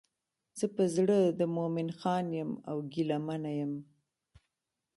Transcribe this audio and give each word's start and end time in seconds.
زه 0.59 0.65
په 0.75 0.83
زړه 0.95 1.17
د 1.39 1.41
مومن 1.55 1.89
خان 1.99 2.25
یم 2.39 2.51
او 2.69 2.77
ګیله 2.91 3.17
منه 3.27 3.51
یم. 3.59 3.73